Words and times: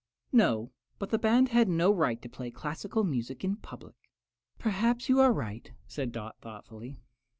"No, 0.31 0.71
but 0.97 1.11
the 1.11 1.19
band 1.19 1.49
had 1.49 1.69
no 1.69 1.91
right 1.91 2.19
to 2.23 2.27
play 2.27 2.49
classical 2.49 3.03
music 3.03 3.43
in 3.43 3.57
public." 3.57 4.09
"Perhaps 4.57 5.07
you 5.09 5.19
are 5.19 5.31
right," 5.31 5.71
said 5.85 6.11
Dot, 6.11 6.37
thoughtfully. 6.41 6.97